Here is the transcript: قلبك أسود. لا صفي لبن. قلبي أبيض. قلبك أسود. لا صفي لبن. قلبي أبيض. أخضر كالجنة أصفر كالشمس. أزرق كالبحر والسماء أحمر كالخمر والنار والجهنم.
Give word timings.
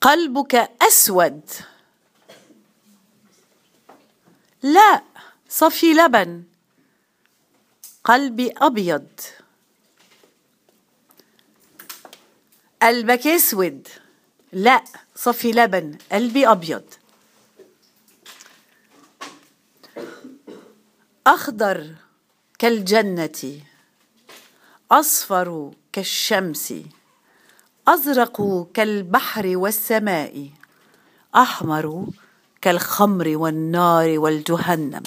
قلبك 0.00 0.54
أسود. 0.82 1.40
لا 4.62 5.02
صفي 5.48 5.92
لبن. 5.92 6.44
قلبي 8.04 8.52
أبيض. 8.56 9.08
قلبك 12.82 13.26
أسود. 13.26 13.88
لا 14.52 14.84
صفي 15.14 15.52
لبن. 15.52 15.98
قلبي 16.12 16.48
أبيض. 16.48 16.94
أخضر 21.26 21.94
كالجنة 22.58 23.60
أصفر 24.90 25.72
كالشمس. 25.92 26.74
أزرق 27.88 28.66
كالبحر 28.74 29.52
والسماء 29.56 30.50
أحمر 31.36 32.06
كالخمر 32.60 33.36
والنار 33.36 34.18
والجهنم. 34.18 35.02